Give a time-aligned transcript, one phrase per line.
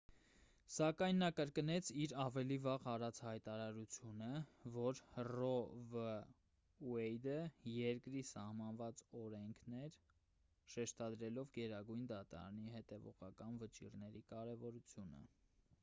[0.75, 4.29] սակայն նա կրկնեց իր ավելի վաղ արած հայտարարությունը
[4.77, 5.51] որ ռո
[5.91, 6.05] վ
[6.93, 7.37] ուեյդը
[7.75, 9.99] երկրի սահմանված օրենքն էր
[10.77, 15.25] շեշտադրելով գերագույն դատարանի հետևողական վճիռների կարևորությունը